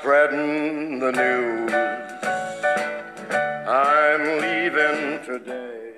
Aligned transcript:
spreading 0.00 0.98
the 0.98 1.12
news. 1.12 1.72
I'm 3.66 4.22
leaving 4.40 5.20
today. 5.24 5.94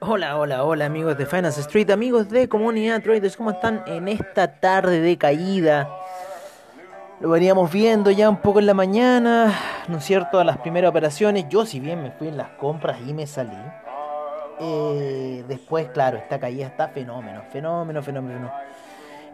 Hola, 0.00 0.36
hola, 0.36 0.64
hola 0.64 0.84
amigos 0.84 1.16
de 1.16 1.24
Finance 1.24 1.60
Street, 1.62 1.90
amigos 1.90 2.28
de 2.28 2.48
Comunidad 2.48 3.02
Traders, 3.02 3.36
¿cómo 3.36 3.50
están 3.50 3.82
en 3.86 4.08
esta 4.08 4.60
tarde 4.60 5.00
de 5.00 5.16
caída? 5.16 5.88
Lo 7.20 7.30
veníamos 7.30 7.72
viendo 7.72 8.10
ya 8.10 8.28
un 8.28 8.36
poco 8.36 8.58
en 8.58 8.66
la 8.66 8.74
mañana, 8.74 9.58
¿no 9.88 9.98
es 9.98 10.04
cierto? 10.04 10.38
A 10.38 10.44
las 10.44 10.58
primeras 10.58 10.90
operaciones, 10.90 11.46
yo 11.48 11.64
si 11.64 11.80
bien 11.80 12.02
me 12.02 12.10
fui 12.10 12.28
en 12.28 12.36
las 12.36 12.50
compras 12.50 12.98
y 13.06 13.14
me 13.14 13.26
salí, 13.26 13.56
eh, 14.60 15.44
después, 15.48 15.88
claro, 15.88 16.18
esta 16.18 16.38
caída 16.38 16.66
está 16.66 16.88
fenómeno, 16.88 17.42
fenómeno, 17.50 18.02
fenómeno. 18.02 18.52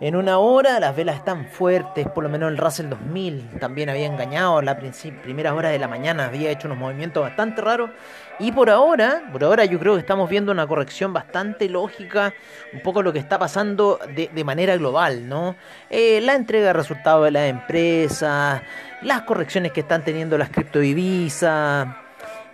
En 0.00 0.16
una 0.16 0.38
hora 0.38 0.80
las 0.80 0.96
velas 0.96 1.16
están 1.16 1.44
fuertes, 1.44 2.08
por 2.08 2.24
lo 2.24 2.30
menos 2.30 2.50
el 2.50 2.56
Russell 2.56 2.88
2000 2.88 3.58
también 3.60 3.90
había 3.90 4.06
engañado, 4.06 4.62
la 4.62 4.78
primera 5.22 5.52
hora 5.52 5.68
de 5.68 5.78
la 5.78 5.88
mañana 5.88 6.24
había 6.24 6.50
hecho 6.50 6.68
unos 6.68 6.78
movimientos 6.78 7.22
bastante 7.22 7.60
raros 7.60 7.90
y 8.38 8.50
por 8.50 8.70
ahora, 8.70 9.22
por 9.30 9.44
ahora 9.44 9.66
yo 9.66 9.78
creo 9.78 9.92
que 9.92 10.00
estamos 10.00 10.30
viendo 10.30 10.52
una 10.52 10.66
corrección 10.66 11.12
bastante 11.12 11.68
lógica, 11.68 12.32
un 12.72 12.80
poco 12.80 13.02
lo 13.02 13.12
que 13.12 13.18
está 13.18 13.38
pasando 13.38 13.98
de, 14.14 14.42
manera 14.42 14.74
global, 14.78 15.28
¿no? 15.28 15.56
Eh, 15.90 16.22
la 16.22 16.34
entrega 16.34 16.68
de 16.68 16.72
resultados 16.72 17.26
de 17.26 17.32
las 17.32 17.50
empresas, 17.50 18.62
las 19.02 19.20
correcciones 19.22 19.70
que 19.72 19.80
están 19.80 20.02
teniendo 20.02 20.38
las 20.38 20.48
criptodivisas, 20.48 21.88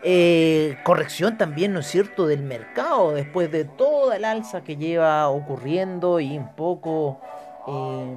eh, 0.08 0.78
corrección 0.84 1.36
también, 1.36 1.72
¿no 1.72 1.80
es 1.80 1.88
cierto?, 1.88 2.28
del 2.28 2.44
mercado 2.44 3.10
después 3.10 3.50
de 3.50 3.64
toda 3.64 4.14
el 4.14 4.24
alza 4.24 4.60
que 4.60 4.76
lleva 4.76 5.28
ocurriendo 5.28 6.20
y 6.20 6.38
un 6.38 6.54
poco 6.54 7.20
eh, 7.66 8.16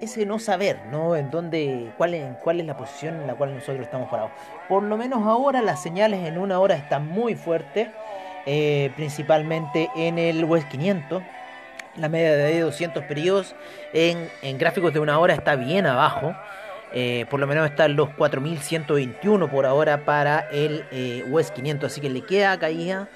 ese 0.00 0.24
no 0.24 0.38
saber, 0.38 0.86
¿no? 0.90 1.16
En 1.16 1.30
dónde, 1.30 1.92
cuál 1.98 2.14
es, 2.14 2.24
cuál 2.42 2.60
es 2.60 2.66
la 2.66 2.78
posición 2.78 3.20
en 3.20 3.26
la 3.26 3.34
cual 3.34 3.54
nosotros 3.54 3.80
estamos 3.80 4.08
parados. 4.08 4.32
Por 4.70 4.82
lo 4.82 4.96
menos 4.96 5.26
ahora 5.26 5.60
las 5.60 5.82
señales 5.82 6.26
en 6.26 6.38
una 6.38 6.60
hora 6.60 6.76
están 6.76 7.06
muy 7.06 7.34
fuertes, 7.34 7.88
eh, 8.46 8.90
principalmente 8.96 9.90
en 9.96 10.18
el 10.18 10.42
West 10.46 10.68
500. 10.68 11.22
La 11.96 12.08
media 12.08 12.36
de 12.36 12.60
200 12.60 13.04
periodos 13.04 13.54
en, 13.92 14.30
en 14.40 14.56
gráficos 14.56 14.94
de 14.94 15.00
una 15.00 15.18
hora 15.18 15.34
está 15.34 15.56
bien 15.56 15.84
abajo. 15.84 16.34
Eh, 16.92 17.26
por 17.28 17.38
lo 17.38 17.46
menos 17.46 17.68
están 17.68 17.96
los 17.96 18.10
4121 18.10 19.50
por 19.50 19.66
ahora 19.66 20.04
para 20.04 20.48
el 20.50 20.84
eh, 20.90 21.24
West 21.28 21.54
500, 21.54 21.92
así 21.92 22.00
que 22.00 22.08
le 22.08 22.22
queda 22.22 22.58
caída 22.58 23.08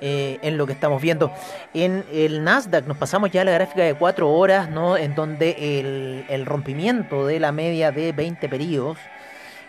eh, 0.00 0.38
en 0.42 0.56
lo 0.56 0.66
que 0.66 0.72
estamos 0.72 1.02
viendo. 1.02 1.30
En 1.74 2.04
el 2.12 2.42
Nasdaq 2.42 2.86
nos 2.86 2.96
pasamos 2.96 3.30
ya 3.30 3.42
a 3.42 3.44
la 3.44 3.52
gráfica 3.52 3.82
de 3.82 3.94
4 3.94 4.30
horas, 4.30 4.70
¿no? 4.70 4.96
en 4.96 5.14
donde 5.14 5.80
el, 5.80 6.24
el 6.28 6.46
rompimiento 6.46 7.26
de 7.26 7.38
la 7.40 7.52
media 7.52 7.92
de 7.92 8.12
20 8.12 8.48
periodos 8.48 8.98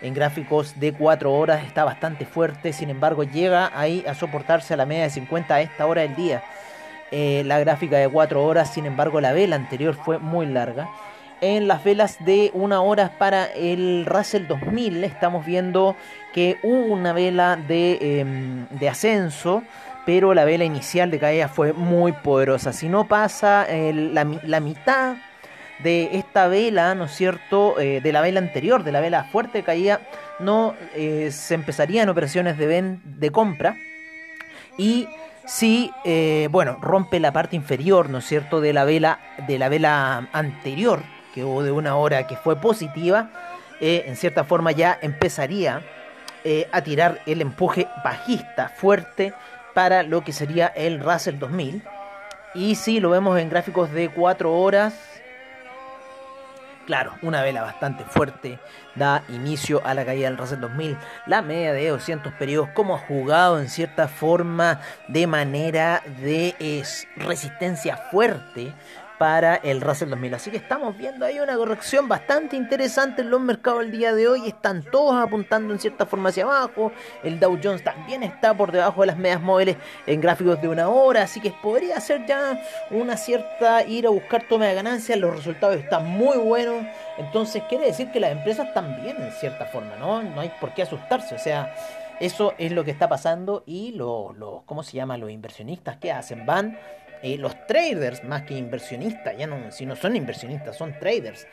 en 0.00 0.14
gráficos 0.14 0.80
de 0.80 0.94
4 0.94 1.30
horas 1.30 1.62
está 1.64 1.84
bastante 1.84 2.24
fuerte, 2.24 2.72
sin 2.72 2.88
embargo 2.88 3.22
llega 3.24 3.70
ahí 3.78 4.02
a 4.08 4.14
soportarse 4.14 4.72
a 4.72 4.78
la 4.78 4.86
media 4.86 5.02
de 5.02 5.10
50 5.10 5.54
a 5.54 5.60
esta 5.60 5.86
hora 5.86 6.00
del 6.00 6.16
día. 6.16 6.42
la 7.12 7.58
gráfica 7.58 7.98
de 7.98 8.08
4 8.08 8.42
horas, 8.42 8.72
sin 8.72 8.86
embargo 8.86 9.20
la 9.20 9.34
vela 9.34 9.56
anterior 9.56 9.94
fue 9.94 10.18
muy 10.18 10.46
larga 10.46 10.88
en 11.40 11.68
las 11.68 11.84
velas 11.84 12.16
de 12.24 12.50
una 12.54 12.80
hora 12.80 13.12
para 13.18 13.46
el 13.46 14.06
Russell 14.06 14.46
2000 14.46 15.04
estamos 15.04 15.44
viendo 15.46 15.96
que 16.32 16.58
hubo 16.62 16.92
una 16.92 17.12
vela 17.12 17.56
de, 17.56 18.20
em, 18.20 18.66
de 18.68 18.88
ascenso 18.88 19.62
pero 20.06 20.34
la 20.34 20.44
vela 20.44 20.64
inicial 20.64 21.10
de 21.10 21.18
caída 21.18 21.48
fue 21.48 21.72
muy 21.72 22.12
poderosa 22.12 22.72
si 22.72 22.88
no 22.88 23.06
pasa 23.06 23.66
la, 23.70 24.60
mitad 24.60 25.16
de 25.82 26.10
esta 26.12 26.48
vela, 26.48 26.94
¿no 26.94 27.04
es 27.04 27.12
cierto? 27.12 27.78
Eh, 27.80 28.00
de 28.02 28.12
la 28.12 28.20
vela 28.20 28.40
anterior, 28.40 28.84
de 28.84 28.92
la 28.92 29.00
vela 29.00 29.24
fuerte 29.24 29.58
de 29.58 29.64
caída, 29.64 30.00
no 30.38 30.74
eh, 30.94 31.30
se 31.30 31.54
empezarían 31.54 32.08
operaciones 32.08 32.58
de, 32.58 32.98
de 33.02 33.30
compra. 33.30 33.76
Y 34.76 35.08
si, 35.46 35.90
eh, 36.04 36.48
bueno, 36.50 36.78
rompe 36.80 37.18
la 37.20 37.32
parte 37.32 37.56
inferior, 37.56 38.08
¿no 38.08 38.18
es 38.18 38.26
cierto?, 38.26 38.60
de 38.60 38.72
la 38.72 38.84
vela, 38.84 39.18
de 39.48 39.58
la 39.58 39.68
vela 39.68 40.28
anterior, 40.32 41.02
que 41.34 41.44
hubo 41.44 41.62
de 41.62 41.72
una 41.72 41.96
hora 41.96 42.26
que 42.26 42.36
fue 42.36 42.56
positiva, 42.56 43.30
eh, 43.80 44.04
en 44.06 44.16
cierta 44.16 44.44
forma 44.44 44.72
ya 44.72 44.98
empezaría 45.00 45.82
eh, 46.44 46.68
a 46.72 46.82
tirar 46.82 47.20
el 47.26 47.40
empuje 47.40 47.88
bajista 48.04 48.68
fuerte 48.68 49.34
para 49.74 50.02
lo 50.02 50.22
que 50.22 50.32
sería 50.32 50.66
el 50.68 51.00
Russell 51.00 51.38
2000. 51.38 51.82
Y 52.54 52.74
si 52.74 53.00
lo 53.00 53.10
vemos 53.10 53.38
en 53.38 53.48
gráficos 53.48 53.92
de 53.92 54.08
4 54.08 54.52
horas, 54.52 54.94
claro, 56.86 57.14
una 57.22 57.42
vela 57.42 57.62
bastante 57.62 58.04
fuerte 58.04 58.58
da 58.96 59.22
inicio 59.28 59.80
a 59.84 59.94
la 59.94 60.04
caída 60.04 60.28
del 60.28 60.38
Russell 60.38 60.60
2000. 60.60 60.96
La 61.26 61.42
media 61.42 61.72
de 61.72 61.88
200 61.88 62.32
periodos, 62.34 62.70
como 62.74 62.96
ha 62.96 62.98
jugado 62.98 63.60
en 63.60 63.68
cierta 63.68 64.08
forma 64.08 64.80
de 65.08 65.26
manera 65.26 66.02
de 66.20 66.82
resistencia 67.16 67.96
fuerte 67.96 68.74
para 69.20 69.56
el 69.56 69.82
Russell 69.82 70.08
2000. 70.08 70.34
Así 70.34 70.50
que 70.50 70.56
estamos 70.56 70.96
viendo 70.96 71.26
ahí 71.26 71.38
una 71.40 71.54
corrección 71.54 72.08
bastante 72.08 72.56
interesante 72.56 73.20
en 73.20 73.28
los 73.28 73.38
mercados 73.38 73.82
el 73.82 73.90
día 73.90 74.14
de 74.14 74.26
hoy. 74.26 74.48
Están 74.48 74.82
todos 74.82 75.14
apuntando 75.14 75.74
en 75.74 75.78
cierta 75.78 76.06
forma 76.06 76.30
hacia 76.30 76.44
abajo. 76.44 76.90
El 77.22 77.38
Dow 77.38 77.58
Jones 77.62 77.84
también 77.84 78.22
está 78.22 78.56
por 78.56 78.72
debajo 78.72 79.02
de 79.02 79.08
las 79.08 79.18
medias 79.18 79.42
móviles 79.42 79.76
en 80.06 80.22
gráficos 80.22 80.62
de 80.62 80.68
una 80.68 80.88
hora. 80.88 81.24
Así 81.24 81.38
que 81.38 81.50
podría 81.50 82.00
ser 82.00 82.24
ya 82.24 82.62
una 82.90 83.18
cierta 83.18 83.84
ir 83.84 84.06
a 84.06 84.08
buscar 84.08 84.44
toma 84.48 84.68
de 84.68 84.74
ganancias. 84.74 85.18
Los 85.18 85.36
resultados 85.36 85.76
están 85.76 86.06
muy 86.06 86.38
buenos. 86.38 86.86
Entonces 87.18 87.62
quiere 87.68 87.84
decir 87.84 88.10
que 88.12 88.20
las 88.20 88.32
empresas 88.32 88.68
bien 89.02 89.20
en 89.20 89.32
cierta 89.32 89.66
forma, 89.66 89.96
¿no? 89.96 90.22
No 90.22 90.40
hay 90.40 90.50
por 90.58 90.72
qué 90.72 90.80
asustarse. 90.80 91.34
O 91.34 91.38
sea, 91.38 91.74
eso 92.20 92.54
es 92.56 92.72
lo 92.72 92.84
que 92.84 92.90
está 92.90 93.06
pasando 93.10 93.64
y 93.66 93.92
los, 93.92 94.34
los 94.38 94.62
¿cómo 94.62 94.82
se 94.82 94.96
llama? 94.96 95.18
Los 95.18 95.30
inversionistas 95.30 95.98
que 95.98 96.10
hacen 96.10 96.46
van 96.46 96.78
eh, 97.22 97.36
los 97.38 97.66
traders, 97.66 98.24
más 98.24 98.42
que 98.42 98.54
inversionistas, 98.54 99.36
ya 99.36 99.46
no, 99.46 99.70
si 99.70 99.86
no 99.86 99.96
son 99.96 100.16
inversionistas, 100.16 100.76
son 100.76 100.98
traders, 100.98 101.46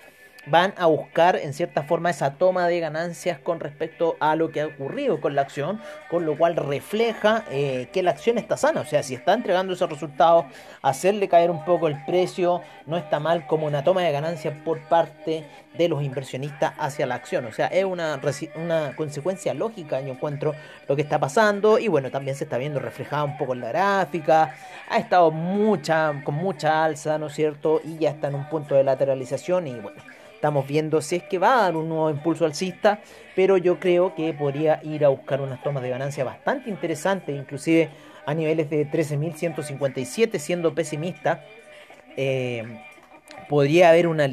van 0.50 0.74
a 0.78 0.86
buscar 0.86 1.36
en 1.36 1.54
cierta 1.54 1.84
forma 1.84 2.10
esa 2.10 2.36
toma 2.36 2.68
de 2.68 2.80
ganancias 2.80 3.40
con 3.40 3.60
respecto 3.60 4.16
a 4.20 4.36
lo 4.36 4.52
que 4.52 4.62
ha 4.62 4.68
ocurrido 4.68 5.20
con 5.20 5.36
la 5.36 5.42
acción, 5.42 5.82
con 6.10 6.26
lo 6.26 6.38
cual 6.38 6.56
refleja 6.56 7.44
eh, 7.52 7.90
que 7.92 8.04
la 8.04 8.12
acción 8.12 8.38
está 8.38 8.58
sana, 8.58 8.82
o 8.82 8.86
sea, 8.86 9.04
si 9.04 9.14
está 9.14 9.34
entregando 9.34 9.74
esos 9.74 9.90
resultados, 9.90 10.46
hacerle 10.82 11.28
caer 11.28 11.52
un 11.52 11.66
poco 11.66 11.88
el 11.88 12.04
precio 12.06 12.62
no 12.86 12.98
está 12.98 13.20
mal 13.20 13.48
como 13.48 13.68
una 13.68 13.84
toma 13.84 14.02
de 14.04 14.12
ganancias 14.12 14.54
por 14.64 14.80
parte 14.88 15.46
de 15.78 15.90
los 15.90 16.02
inversionistas 16.02 16.74
hacia 16.78 17.06
la 17.06 17.16
acción, 17.16 17.46
o 17.46 17.52
sea, 17.52 17.68
es 17.68 17.86
una, 17.86 18.20
una 18.56 18.96
consecuencia 18.96 19.54
lógica, 19.54 20.02
yo 20.02 20.14
encuentro 20.14 20.54
lo 20.88 20.96
que 20.96 21.02
está 21.02 21.20
pasando. 21.20 21.78
Y 21.80 21.88
bueno, 21.88 22.10
también 22.10 22.36
se 22.36 22.46
está 22.46 22.58
viendo 22.58 22.80
reflejada 22.80 23.24
un 23.24 23.38
poco 23.38 23.54
en 23.54 23.62
la 23.62 23.70
gráfica, 23.70 24.56
ha 24.90 24.98
estado 24.98 25.32
mucha, 25.32 26.14
con 26.24 26.36
mucha 26.36 26.84
alza, 26.84 27.18
¿no 27.18 27.28
es 27.28 27.34
cierto? 27.34 27.82
Y 27.84 27.98
ya 27.98 28.12
está 28.12 28.28
en 28.28 28.36
un 28.36 28.50
punto 28.50 28.76
de 28.76 28.84
lateralización 28.84 29.68
y 29.68 29.80
bueno 29.80 30.02
Estamos 30.38 30.68
viendo 30.68 31.02
si 31.02 31.16
es 31.16 31.24
que 31.24 31.40
va 31.40 31.56
a 31.56 31.62
dar 31.64 31.76
un 31.76 31.90
nuevo 31.90 32.12
impulso 32.12 32.46
alcista, 32.46 33.00
pero 33.36 33.58
yo 33.58 33.80
creo 33.80 34.14
que 34.14 34.32
podría 34.34 34.80
ir 34.84 35.04
a 35.04 35.08
buscar 35.08 35.42
unas 35.42 35.64
tomas 35.64 35.82
de 35.82 35.90
ganancia 35.90 36.24
bastante 36.24 36.70
interesantes, 36.70 37.36
inclusive 37.36 37.90
a 38.24 38.36
niveles 38.36 38.70
de 38.70 38.88
13.157, 38.88 40.38
siendo 40.38 40.76
pesimista. 40.76 41.44
Eh, 42.16 42.64
podría 43.48 43.90
haber 43.90 44.08
una, 44.08 44.30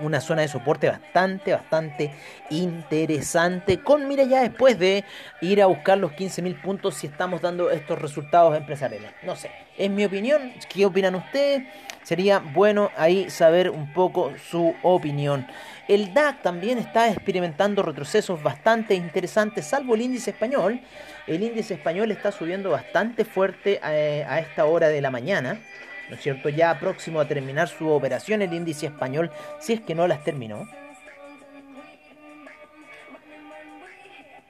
una, 0.00 0.20
zona 0.20 0.42
de 0.42 0.48
soporte 0.48 0.88
bastante, 0.88 1.52
bastante 1.52 2.12
interesante. 2.50 3.80
Con 3.80 4.08
mira 4.08 4.24
ya 4.24 4.42
después 4.42 4.78
de 4.78 5.04
ir 5.40 5.62
a 5.62 5.66
buscar 5.66 5.98
los 5.98 6.12
15.000 6.12 6.60
puntos 6.60 6.94
si 6.94 7.06
estamos 7.06 7.40
dando 7.40 7.70
estos 7.70 8.00
resultados 8.00 8.56
empresariales. 8.56 9.12
No 9.22 9.36
sé, 9.36 9.50
es 9.76 9.90
mi 9.90 10.04
opinión. 10.04 10.52
¿Qué 10.68 10.84
opinan 10.84 11.14
ustedes? 11.14 11.62
Sería 12.02 12.40
bueno 12.40 12.90
ahí 12.96 13.30
saber 13.30 13.70
un 13.70 13.92
poco 13.92 14.32
su 14.50 14.74
opinión. 14.82 15.46
El 15.88 16.14
DAC 16.14 16.42
también 16.42 16.78
está 16.78 17.08
experimentando 17.10 17.82
retrocesos 17.82 18.42
bastante 18.42 18.94
interesantes, 18.94 19.66
salvo 19.66 19.94
el 19.94 20.02
índice 20.02 20.30
español. 20.30 20.80
El 21.26 21.42
índice 21.42 21.74
español 21.74 22.10
está 22.10 22.32
subiendo 22.32 22.70
bastante 22.70 23.24
fuerte 23.24 23.80
eh, 23.84 24.24
a 24.28 24.40
esta 24.40 24.64
hora 24.64 24.88
de 24.88 25.00
la 25.00 25.10
mañana. 25.10 25.60
¿No 26.08 26.16
es 26.16 26.22
cierto? 26.22 26.48
Ya 26.48 26.78
próximo 26.78 27.20
a 27.20 27.28
terminar 27.28 27.68
su 27.68 27.88
operación 27.88 28.42
el 28.42 28.52
índice 28.52 28.86
español, 28.86 29.30
si 29.60 29.72
es 29.72 29.80
que 29.80 29.94
no 29.94 30.06
las 30.06 30.24
terminó. 30.24 30.68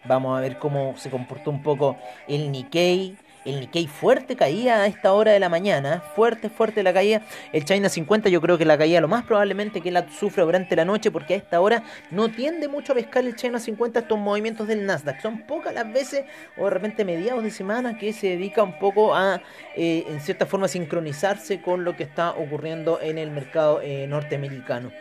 Vamos 0.04 0.37
a 0.37 0.40
ver 0.40 0.58
cómo 0.58 0.96
se 0.96 1.10
comportó 1.10 1.50
un 1.50 1.62
poco 1.62 1.96
el 2.26 2.50
Nikkei, 2.50 3.16
el 3.44 3.61
Nikkei 3.61 3.87
fuerte 3.87 4.37
caía 4.37 4.83
a 4.83 4.87
esta 4.87 5.12
hora 5.12 5.33
de 5.33 5.41
la 5.41 5.49
mañana. 5.49 6.03
Fuerte, 6.15 6.49
fuerte 6.49 6.83
la 6.83 6.93
caída. 6.93 7.23
El 7.53 7.65
China 7.65 7.89
50 7.89 8.29
yo 8.29 8.41
creo 8.41 8.59
que 8.59 8.65
la 8.65 8.79
caída 8.79 9.00
lo 9.00 9.09
más 9.09 9.25
probablemente 9.25 9.81
que 9.81 9.91
la 9.91 10.09
sufre 10.11 10.44
durante 10.44 10.77
la 10.77 10.85
noche 10.85 11.11
porque 11.11 11.35
a 11.35 11.37
esta 11.37 11.61
hora 11.61 11.83
no 12.11 12.29
tiende 12.29 12.69
mucho 12.69 12.93
a 12.93 12.97
pescar 12.97 13.25
el 13.25 13.37
China 13.37 13.59
50 13.59 14.00
estos 14.00 14.19
movimientos 14.19 14.69
del 14.69 14.87
Nasdaq. 14.87 15.21
Son 15.21 15.43
pocas 15.47 15.75
las 15.75 15.93
veces 15.93 16.25
o 16.56 16.65
de 16.65 16.71
repente 16.71 17.05
mediados 17.05 17.43
de 17.43 17.50
semana 17.50 17.99
que 17.99 18.12
se 18.12 18.29
dedica 18.29 18.62
un 18.62 18.79
poco 18.79 19.15
a 19.15 19.43
eh, 19.77 20.05
en 20.09 20.21
cierta 20.21 20.47
forma 20.47 20.69
sincronizarse 20.69 21.61
con 21.61 21.85
lo 21.85 21.97
que 21.97 22.05
está 22.05 22.31
ocurriendo 22.31 23.00
en 23.00 23.19
el 23.19 23.31
mercado 23.31 23.81
eh, 23.83 24.06
norteamericano. 24.06 24.93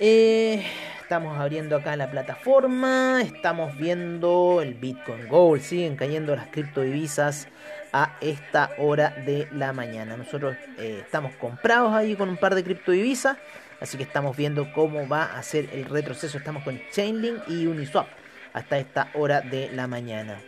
Eh, 0.00 0.64
estamos 1.02 1.36
abriendo 1.36 1.74
acá 1.74 1.96
la 1.96 2.08
plataforma, 2.08 3.20
estamos 3.20 3.76
viendo 3.76 4.60
el 4.62 4.74
Bitcoin 4.74 5.26
Gold, 5.26 5.60
siguen 5.60 5.96
cayendo 5.96 6.36
las 6.36 6.46
criptodivisas 6.46 7.48
a 7.92 8.16
esta 8.20 8.70
hora 8.78 9.10
de 9.10 9.48
la 9.50 9.72
mañana. 9.72 10.16
Nosotros 10.16 10.56
eh, 10.78 11.02
estamos 11.04 11.32
comprados 11.34 11.92
ahí 11.94 12.14
con 12.14 12.28
un 12.28 12.36
par 12.36 12.54
de 12.54 12.62
criptodivisas, 12.62 13.38
así 13.80 13.96
que 13.96 14.04
estamos 14.04 14.36
viendo 14.36 14.72
cómo 14.72 15.08
va 15.08 15.36
a 15.36 15.42
ser 15.42 15.68
el 15.72 15.84
retroceso. 15.86 16.38
Estamos 16.38 16.62
con 16.62 16.80
Chainlink 16.92 17.48
y 17.48 17.66
Uniswap 17.66 18.06
hasta 18.52 18.78
esta 18.78 19.10
hora 19.14 19.40
de 19.40 19.68
la 19.72 19.88
mañana. 19.88 20.40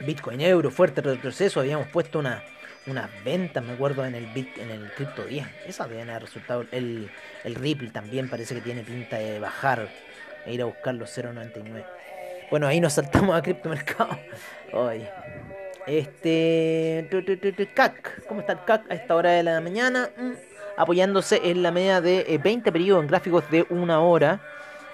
Bitcoin 0.00 0.40
Euro, 0.40 0.70
fuerte 0.70 1.02
retroceso, 1.02 1.60
habíamos 1.60 1.88
puesto 1.88 2.18
una 2.20 2.42
unas 2.88 3.08
ventas, 3.24 3.62
me 3.62 3.72
acuerdo, 3.72 4.04
en 4.04 4.14
el 4.14 4.26
Bit, 4.26 4.58
en 4.58 4.70
el 4.70 4.90
Crypto 4.92 5.24
10. 5.24 5.46
Esa 5.66 5.86
deben 5.86 6.10
haber 6.10 6.22
resultado. 6.22 6.64
El, 6.72 7.10
el 7.44 7.54
Ripple 7.54 7.90
también 7.90 8.28
parece 8.28 8.54
que 8.54 8.60
tiene 8.60 8.82
pinta 8.82 9.18
de 9.18 9.38
bajar 9.38 9.88
e 10.46 10.54
ir 10.54 10.62
a 10.62 10.66
buscar 10.66 10.94
los 10.94 11.16
0.99. 11.16 11.84
Bueno, 12.50 12.66
ahí 12.66 12.80
nos 12.80 12.94
saltamos 12.94 13.36
a 13.36 13.42
criptomercado. 13.42 14.18
Hoy. 14.72 15.06
Este. 15.86 17.08
CAC. 17.74 18.26
¿Cómo 18.26 18.40
está 18.40 18.54
el 18.54 18.64
CAC 18.64 18.90
a 18.90 18.94
esta 18.94 19.14
hora 19.14 19.30
de 19.32 19.42
la 19.42 19.60
mañana? 19.60 20.10
Mm, 20.16 20.32
apoyándose 20.76 21.40
en 21.44 21.62
la 21.62 21.70
media 21.70 22.00
de 22.00 22.38
20 22.42 22.68
eh, 22.68 22.72
periodos 22.72 23.02
en 23.02 23.08
gráficos 23.08 23.50
de 23.50 23.66
una 23.70 24.00
hora. 24.00 24.40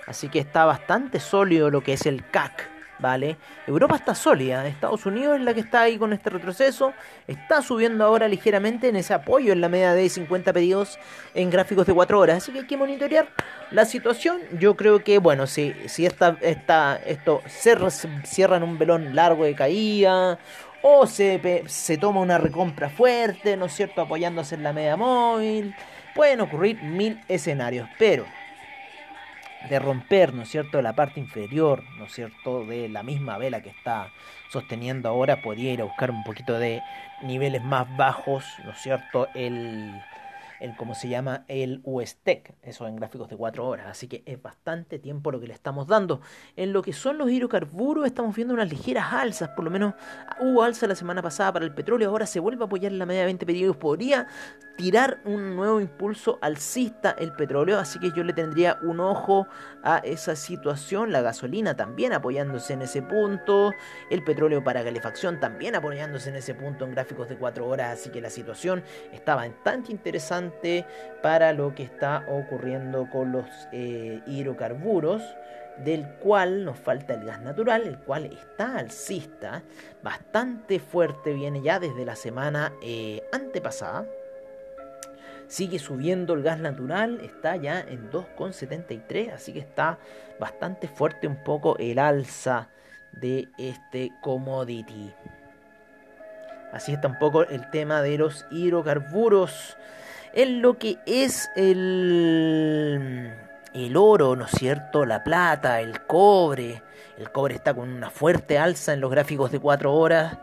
Así 0.07 0.29
que 0.29 0.39
está 0.39 0.65
bastante 0.65 1.21
sólido 1.21 1.71
lo 1.71 1.83
que 1.83 1.95
es 1.95 2.07
el 2.07 2.29
CAC. 2.29 2.74
¿Vale? 3.05 3.37
Europa 3.67 3.97
está 3.97 4.15
sólida, 4.15 4.67
Estados 4.67 5.05
Unidos 5.05 5.37
es 5.37 5.43
la 5.43 5.53
que 5.53 5.61
está 5.61 5.83
ahí 5.83 5.99
con 5.99 6.15
este 6.15 6.31
retroceso, 6.31 6.95
está 7.29 7.61
subiendo 7.61 8.03
ahora 8.03 8.29
ligeramente 8.29 8.89
en 8.89 8.97
ese 8.97 9.13
apoyo 9.13 9.53
en 9.53 9.61
la 9.61 9.69
media 9.69 9.93
de 9.93 10.09
50 10.09 10.55
pedidos 10.55 10.99
en 11.35 11.51
gráficos 11.51 11.87
de 11.87 11.93
4 11.93 12.19
horas, 12.19 12.39
así 12.39 12.51
que 12.51 12.61
hay 12.61 12.67
que 12.67 12.79
monitorear 12.79 13.29
la 13.71 13.85
situación. 13.85 14.41
Yo 14.59 14.75
creo 14.75 15.05
que, 15.05 15.19
bueno, 15.19 15.47
si, 15.47 15.75
si 15.87 16.07
esta, 16.07 16.39
esta, 16.41 16.97
esto 17.05 17.43
cierra, 17.47 17.91
cierra 17.91 18.57
en 18.57 18.63
un 18.63 18.79
velón 18.79 19.15
largo 19.15 19.45
de 19.45 19.55
caída 19.55 20.39
o 20.81 21.07
se, 21.07 21.65
se 21.67 21.99
toma 21.99 22.23
una 22.23 22.39
recompra 22.39 22.89
fuerte, 22.89 23.59
¿no 23.59 23.67
es 23.67 23.75
cierto?, 23.75 24.01
apoyándose 24.01 24.55
en 24.55 24.63
la 24.63 24.73
media 24.73 24.97
móvil, 24.97 25.75
pueden 26.15 26.41
ocurrir 26.41 26.83
mil 26.83 27.21
escenarios, 27.29 27.87
pero 27.99 28.25
de 29.69 29.79
romper, 29.79 30.35
¿no 30.35 30.43
es 30.43 30.49
cierto?, 30.51 30.83
la 30.83 30.95
parte 30.95 31.21
inferior, 31.21 31.85
¿no 31.99 32.05
es 32.07 32.13
cierto?, 32.13 32.65
de 32.67 32.89
la 32.89 33.03
misma 33.03 33.39
vela 33.39 33.63
que 33.63 33.71
está 33.71 34.13
sosteniendo 34.49 35.09
ahora, 35.09 35.41
podría 35.43 35.73
ir 35.73 35.81
a 35.81 35.85
buscar 35.85 36.11
un 36.11 36.23
poquito 36.23 36.59
de 36.59 36.83
niveles 37.23 37.63
más 37.63 37.87
bajos, 37.97 38.61
¿no 38.65 38.73
es 38.73 38.79
cierto?, 38.79 39.29
el, 39.35 40.07
el 40.65 40.77
cómo 40.77 40.95
se 40.95 41.09
llama 41.11 41.45
el 41.49 41.83
USTEC, 41.85 42.55
eso 42.63 42.89
en 42.89 42.97
gráficos 42.97 43.29
de 43.29 43.37
4 43.37 43.67
horas, 43.67 43.87
así 43.87 44.09
que 44.09 44.23
es 44.25 44.41
bastante 44.41 44.99
tiempo 44.99 45.31
lo 45.31 45.39
que 45.39 45.47
le 45.47 45.53
estamos 45.53 45.87
dando. 45.87 46.23
En 46.57 46.73
lo 46.73 46.81
que 46.81 46.95
son 46.95 47.19
los 47.19 47.31
hidrocarburos 47.31 48.07
estamos 48.07 48.35
viendo 48.35 48.55
unas 48.55 48.71
ligeras 48.71 49.13
alzas, 49.13 49.51
por 49.51 49.65
lo 49.65 49.71
menos 49.71 49.93
hubo 50.41 50.63
alza 50.63 50.87
la 50.87 50.95
semana 50.95 51.21
pasada 51.21 51.53
para 51.53 51.67
el 51.67 51.75
petróleo, 51.75 52.09
ahora 52.09 52.25
se 52.25 52.41
vuelve 52.41 52.65
a 52.65 52.67
apoyar 52.67 52.93
en 52.93 52.99
la 52.99 53.05
media 53.05 53.21
de 53.21 53.27
20 53.27 53.45
periodos, 53.45 53.77
podría 53.77 54.27
tirar 54.79 55.21
un 55.27 55.55
nuevo 55.55 55.81
impulso 55.81 56.39
alcista 56.41 57.15
el 57.19 57.33
petróleo, 57.33 57.79
así 57.79 57.99
que 58.01 58.11
yo 58.13 58.25
le 58.25 58.33
tendría 58.33 58.79
un 58.83 59.01
ojo 59.01 59.47
a 59.83 59.99
esa 59.99 60.35
situación, 60.35 61.13
la 61.13 61.21
gasolina 61.21 61.77
también 61.77 62.15
apoyándose 62.15 62.73
en 62.73 62.83
ese 62.83 63.03
punto, 63.03 63.73
el 64.11 64.25
petróleo 64.25 64.65
para 64.65 64.83
calefacción 64.83 65.39
también 65.39 65.75
apoyándose 65.75 66.31
en 66.31 66.37
ese 66.37 66.55
punto 66.55 66.87
en 66.87 66.93
gráficos 66.93 67.29
de 67.29 67.37
4 67.37 67.69
horas, 67.69 68.01
así 68.01 68.09
que 68.11 68.23
la 68.23 68.31
situación 68.31 68.83
está 69.13 69.35
bastante 69.35 69.93
interesante 69.93 70.54
para 71.23 71.53
lo 71.53 71.75
que 71.75 71.83
está 71.83 72.25
ocurriendo 72.29 73.09
con 73.11 73.33
los 73.33 73.47
eh, 73.73 74.21
hidrocarburos 74.27 75.23
del 75.79 76.07
cual 76.21 76.65
nos 76.65 76.79
falta 76.79 77.15
el 77.15 77.25
gas 77.25 77.41
natural, 77.41 77.87
el 77.87 77.99
cual 77.99 78.27
está 78.27 78.79
alcista, 78.79 79.63
bastante 80.03 80.79
fuerte, 80.79 81.33
viene 81.33 81.63
ya 81.63 81.81
desde 81.81 82.05
la 82.05 82.17
semana 82.17 82.73
eh, 82.83 83.23
antepasada. 83.33 84.07
Sigue 85.49 85.79
subiendo 85.79 86.35
el 86.35 86.43
gas 86.43 86.59
natural, 86.59 87.21
está 87.21 87.57
ya 87.57 87.81
en 87.81 88.11
2,73, 88.11 89.33
así 89.33 89.53
que 89.53 89.59
está 89.59 89.99
bastante 90.41 90.89
fuerte 90.89 91.27
un 91.27 91.43
poco 91.43 91.77
el 91.79 91.99
alza 91.99 92.69
de 93.13 93.49
este 93.59 94.13
commodity. 94.23 95.13
Así 96.73 96.93
está 96.93 97.09
un 97.09 97.19
poco 97.19 97.45
el 97.45 97.71
tema 97.71 98.03
de 98.03 98.19
los 98.19 98.47
hidrocarburos 98.51 99.77
en 100.35 100.61
lo 100.61 100.79
que 100.79 100.99
es 101.07 101.49
el, 101.57 103.33
el 103.73 103.97
oro, 103.97 104.35
¿no 104.37 104.45
es 104.47 104.51
cierto? 104.51 105.07
La 105.07 105.23
plata, 105.23 105.81
el 105.81 106.03
cobre. 106.07 106.83
El 107.17 107.31
cobre 107.31 107.55
está 107.55 107.73
con 107.73 107.89
una 107.89 108.11
fuerte 108.11 108.59
alza 108.59 108.93
en 108.93 109.01
los 109.01 109.11
gráficos 109.11 109.53
de 109.53 109.61
4 109.61 109.95
horas. 109.95 110.37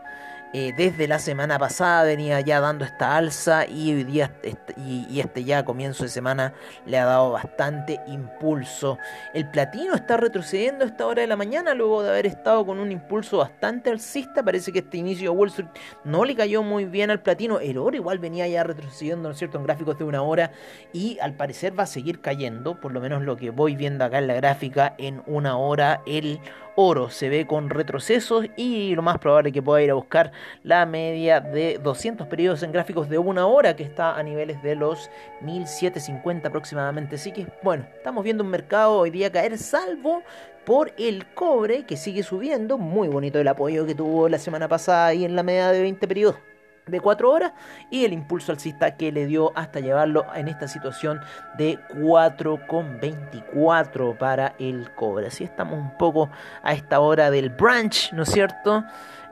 Eh, 0.54 0.74
desde 0.76 1.08
la 1.08 1.18
semana 1.18 1.58
pasada 1.58 2.04
venía 2.04 2.38
ya 2.40 2.60
dando 2.60 2.84
esta 2.84 3.16
alza 3.16 3.66
y 3.66 3.94
hoy 3.94 4.04
día 4.04 4.30
este, 4.42 4.74
y, 4.78 5.18
este 5.18 5.44
ya 5.44 5.64
comienzo 5.64 6.02
de 6.02 6.10
semana 6.10 6.52
le 6.84 6.98
ha 6.98 7.06
dado 7.06 7.32
bastante 7.32 8.00
impulso. 8.06 8.98
El 9.32 9.48
platino 9.48 9.94
está 9.94 10.18
retrocediendo 10.18 10.84
a 10.84 10.88
esta 10.88 11.06
hora 11.06 11.22
de 11.22 11.26
la 11.26 11.36
mañana 11.36 11.72
luego 11.72 12.02
de 12.02 12.10
haber 12.10 12.26
estado 12.26 12.66
con 12.66 12.80
un 12.80 12.92
impulso 12.92 13.38
bastante 13.38 13.88
alcista. 13.88 14.42
Parece 14.42 14.72
que 14.72 14.80
este 14.80 14.98
inicio 14.98 15.30
de 15.30 15.38
Wall 15.38 15.48
Street 15.48 15.70
no 16.04 16.26
le 16.26 16.36
cayó 16.36 16.62
muy 16.62 16.84
bien 16.84 17.10
al 17.10 17.20
platino. 17.20 17.58
El 17.58 17.78
oro 17.78 17.96
igual 17.96 18.18
venía 18.18 18.46
ya 18.46 18.62
retrocediendo, 18.62 19.30
¿no 19.30 19.32
es 19.32 19.38
cierto?, 19.38 19.56
en 19.56 19.64
gráficos 19.64 19.96
de 19.96 20.04
una 20.04 20.20
hora 20.20 20.52
y 20.92 21.18
al 21.20 21.32
parecer 21.32 21.78
va 21.78 21.84
a 21.84 21.86
seguir 21.86 22.20
cayendo, 22.20 22.78
por 22.78 22.92
lo 22.92 23.00
menos 23.00 23.22
lo 23.22 23.36
que 23.36 23.48
voy 23.48 23.74
viendo 23.74 24.04
acá 24.04 24.18
en 24.18 24.26
la 24.26 24.34
gráfica 24.34 24.94
en 24.98 25.22
una 25.26 25.56
hora 25.56 26.02
el 26.04 26.40
oro 26.74 27.10
se 27.10 27.28
ve 27.28 27.46
con 27.46 27.70
retrocesos 27.70 28.46
y 28.56 28.94
lo 28.94 29.02
más 29.02 29.18
probable 29.18 29.52
que 29.52 29.62
pueda 29.62 29.82
ir 29.82 29.90
a 29.90 29.94
buscar 29.94 30.32
la 30.62 30.86
media 30.86 31.40
de 31.40 31.78
200 31.82 32.26
periodos 32.26 32.62
en 32.62 32.72
gráficos 32.72 33.08
de 33.08 33.18
una 33.18 33.46
hora 33.46 33.76
que 33.76 33.82
está 33.82 34.16
a 34.16 34.22
niveles 34.22 34.62
de 34.62 34.76
los 34.76 35.10
1750 35.42 36.48
aproximadamente. 36.48 37.16
Así 37.16 37.32
que 37.32 37.46
bueno, 37.62 37.84
estamos 37.96 38.24
viendo 38.24 38.44
un 38.44 38.50
mercado 38.50 38.98
hoy 38.98 39.10
día 39.10 39.30
caer 39.30 39.58
salvo 39.58 40.22
por 40.64 40.92
el 40.98 41.26
cobre 41.34 41.84
que 41.84 41.96
sigue 41.96 42.22
subiendo. 42.22 42.78
Muy 42.78 43.08
bonito 43.08 43.38
el 43.38 43.48
apoyo 43.48 43.86
que 43.86 43.94
tuvo 43.94 44.28
la 44.28 44.38
semana 44.38 44.68
pasada 44.68 45.14
y 45.14 45.24
en 45.24 45.36
la 45.36 45.42
media 45.42 45.70
de 45.70 45.82
20 45.82 46.08
periodos 46.08 46.51
de 46.86 47.00
4 47.00 47.30
horas 47.30 47.52
y 47.90 48.04
el 48.04 48.12
impulso 48.12 48.52
alcista 48.52 48.96
que 48.96 49.10
le 49.12 49.26
dio 49.26 49.52
hasta 49.54 49.78
llevarlo 49.80 50.26
en 50.34 50.48
esta 50.48 50.68
situación 50.68 51.20
de 51.56 51.78
4,24 51.94 54.18
para 54.18 54.54
el 54.58 54.92
cobre. 54.94 55.28
Así 55.28 55.44
estamos 55.44 55.78
un 55.78 55.96
poco 55.96 56.28
a 56.62 56.72
esta 56.72 57.00
hora 57.00 57.30
del 57.30 57.50
branch, 57.50 58.12
¿no 58.12 58.24
es 58.24 58.30
cierto? 58.30 58.84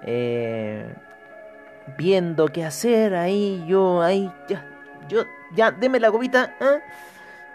Eh, 0.02 0.94
viendo 1.98 2.46
qué 2.48 2.64
hacer 2.64 3.14
ahí, 3.14 3.64
yo 3.66 4.00
ahí, 4.00 4.32
ya, 4.48 4.64
yo, 5.08 5.24
ya, 5.54 5.72
deme 5.72 5.98
la 5.98 6.10
copita, 6.10 6.54
¿eh? 6.60 6.80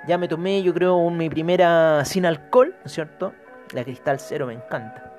ya 0.08 0.18
me 0.18 0.28
tomé 0.28 0.62
yo 0.62 0.74
creo 0.74 1.10
mi 1.10 1.30
primera 1.30 2.04
sin 2.06 2.26
alcohol, 2.26 2.76
¿no 2.80 2.86
es 2.86 2.92
cierto? 2.92 3.34
La 3.74 3.84
cristal 3.84 4.20
cero 4.20 4.48
me 4.48 4.54
encanta. 4.54 5.15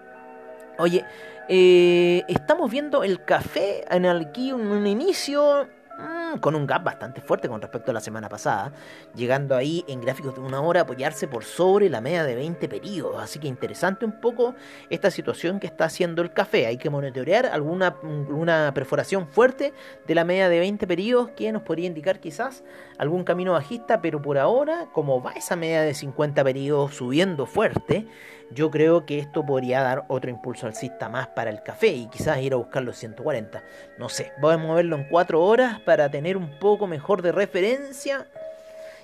Oye, 0.78 1.06
eh, 1.48 2.22
estamos 2.28 2.70
viendo 2.70 3.02
el 3.02 3.24
café 3.24 3.84
en 3.90 4.04
aquí 4.04 4.52
un, 4.52 4.66
un 4.66 4.86
inicio 4.86 5.66
mm, 5.98 6.38
con 6.40 6.54
un 6.54 6.66
gap 6.66 6.84
bastante 6.84 7.22
fuerte 7.22 7.48
con 7.48 7.62
respecto 7.62 7.92
a 7.92 7.94
la 7.94 8.00
semana 8.00 8.28
pasada, 8.28 8.72
llegando 9.14 9.56
ahí 9.56 9.82
en 9.88 10.02
gráficos 10.02 10.34
de 10.34 10.42
una 10.42 10.60
hora 10.60 10.80
a 10.80 10.82
apoyarse 10.82 11.28
por 11.28 11.44
sobre 11.44 11.88
la 11.88 12.02
media 12.02 12.24
de 12.24 12.34
20 12.34 12.68
periodos. 12.68 13.22
Así 13.22 13.38
que 13.38 13.48
interesante 13.48 14.04
un 14.04 14.20
poco 14.20 14.54
esta 14.90 15.10
situación 15.10 15.60
que 15.60 15.66
está 15.66 15.86
haciendo 15.86 16.20
el 16.20 16.34
café. 16.34 16.66
Hay 16.66 16.76
que 16.76 16.90
monitorear 16.90 17.46
alguna 17.46 17.96
una 18.02 18.74
perforación 18.74 19.26
fuerte 19.26 19.72
de 20.06 20.14
la 20.14 20.24
media 20.24 20.50
de 20.50 20.58
20 20.58 20.86
periodos 20.86 21.30
que 21.30 21.50
nos 21.52 21.62
podría 21.62 21.86
indicar 21.86 22.20
quizás 22.20 22.64
algún 22.98 23.24
camino 23.24 23.52
bajista, 23.52 24.02
pero 24.02 24.20
por 24.20 24.36
ahora, 24.36 24.88
como 24.92 25.22
va 25.22 25.32
esa 25.32 25.56
media 25.56 25.80
de 25.80 25.94
50 25.94 26.44
periodos 26.44 26.96
subiendo 26.96 27.46
fuerte, 27.46 28.06
yo 28.50 28.70
creo 28.70 29.06
que 29.06 29.18
esto 29.18 29.44
podría 29.44 29.82
dar 29.82 30.04
otro 30.08 30.30
impulso 30.30 30.66
alcista 30.66 31.08
más 31.08 31.28
para 31.28 31.50
el 31.50 31.62
café 31.62 31.88
y 31.88 32.08
quizás 32.08 32.40
ir 32.40 32.52
a 32.52 32.56
buscar 32.56 32.82
los 32.82 32.96
140. 32.96 33.62
No 33.98 34.08
sé, 34.08 34.32
voy 34.40 34.54
a 34.54 34.58
moverlo 34.58 34.96
en 34.96 35.08
4 35.08 35.42
horas 35.42 35.80
para 35.80 36.10
tener 36.10 36.36
un 36.36 36.58
poco 36.58 36.86
mejor 36.86 37.22
de 37.22 37.32
referencia 37.32 38.26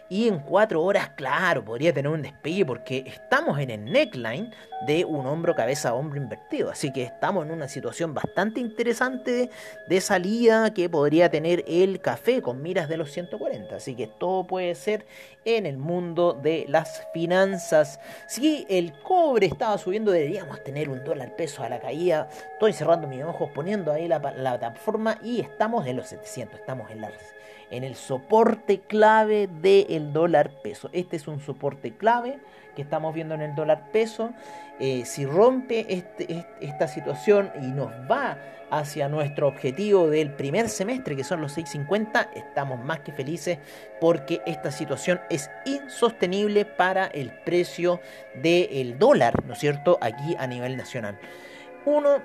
y 0.08 0.28
en 0.28 0.40
4 0.40 0.82
horas, 0.82 1.10
claro, 1.16 1.64
podría 1.64 1.92
tener 1.92 2.10
un 2.10 2.22
despegue 2.22 2.66
porque 2.66 3.04
estamos 3.06 3.58
en 3.58 3.70
el 3.70 3.84
neckline 3.84 4.52
de 4.86 5.04
un 5.04 5.26
hombro 5.26 5.54
cabeza 5.54 5.90
a 5.90 5.94
hombro 5.94 6.20
invertido. 6.20 6.70
Así 6.70 6.92
que 6.92 7.04
estamos 7.04 7.46
en 7.46 7.52
una 7.52 7.68
situación 7.68 8.14
bastante 8.14 8.60
interesante 8.60 9.50
de 9.88 10.00
salida 10.00 10.74
que 10.74 10.88
podría 10.88 11.30
tener 11.30 11.64
el 11.66 12.00
café 12.00 12.42
con 12.42 12.62
miras 12.62 12.88
de 12.88 12.96
los 12.96 13.10
140. 13.10 13.76
Así 13.76 13.94
que 13.94 14.06
todo 14.06 14.46
puede 14.46 14.74
ser 14.74 15.06
en 15.44 15.66
el 15.66 15.78
mundo 15.78 16.32
de 16.34 16.66
las 16.68 17.06
finanzas. 17.12 18.00
Si 18.26 18.66
el 18.68 18.92
cobre 19.02 19.46
estaba 19.46 19.78
subiendo, 19.78 20.10
deberíamos 20.10 20.62
tener 20.64 20.88
un 20.88 21.04
dólar 21.04 21.36
peso 21.36 21.62
a 21.62 21.68
la 21.68 21.80
caída. 21.80 22.28
Estoy 22.52 22.72
cerrando 22.72 23.08
mis 23.08 23.22
ojos, 23.22 23.50
poniendo 23.54 23.92
ahí 23.92 24.08
la, 24.08 24.18
la 24.18 24.58
plataforma 24.58 25.18
y 25.22 25.40
estamos 25.40 25.86
en 25.86 25.96
los 25.96 26.08
700. 26.08 26.60
Estamos 26.60 26.90
en, 26.90 27.00
la, 27.00 27.10
en 27.72 27.84
el 27.84 27.96
soporte 27.96 28.80
clave 28.80 29.48
del 29.48 29.86
el 29.88 30.12
dólar 30.12 30.52
peso. 30.62 30.90
Este 30.92 31.16
es 31.16 31.26
un 31.26 31.40
soporte 31.40 31.96
clave 31.96 32.38
que 32.76 32.82
estamos 32.82 33.14
viendo 33.14 33.34
en 33.34 33.40
el 33.40 33.54
dólar 33.54 33.90
peso. 33.90 34.30
Eh, 34.78 35.04
si 35.04 35.26
rompe 35.26 35.86
este, 35.88 36.46
esta 36.60 36.86
situación 36.86 37.50
y 37.60 37.66
nos 37.66 37.90
va 38.10 38.38
hacia 38.70 39.08
nuestro 39.08 39.48
objetivo 39.48 40.08
del 40.08 40.32
primer 40.32 40.68
semestre, 40.68 41.16
que 41.16 41.24
son 41.24 41.40
los 41.40 41.56
6.50, 41.56 42.28
estamos 42.34 42.82
más 42.82 43.00
que 43.00 43.12
felices 43.12 43.58
porque 44.00 44.40
esta 44.46 44.70
situación 44.70 45.20
es 45.28 45.50
insostenible 45.66 46.64
para 46.64 47.06
el 47.06 47.32
precio 47.44 48.00
del 48.34 48.98
dólar, 48.98 49.44
¿no 49.44 49.52
es 49.52 49.58
cierto?, 49.58 49.98
aquí 50.00 50.36
a 50.38 50.46
nivel 50.46 50.76
nacional. 50.76 51.18
Uno, 51.84 52.22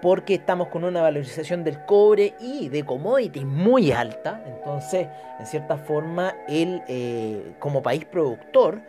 porque 0.00 0.34
estamos 0.34 0.68
con 0.68 0.84
una 0.84 1.02
valorización 1.02 1.64
del 1.64 1.84
cobre 1.84 2.34
y 2.40 2.68
de 2.68 2.84
commodities 2.84 3.44
muy 3.44 3.90
alta, 3.92 4.42
entonces, 4.46 5.08
en 5.38 5.46
cierta 5.46 5.76
forma, 5.76 6.34
él, 6.48 6.82
eh, 6.88 7.54
como 7.58 7.82
país 7.82 8.04
productor 8.04 8.80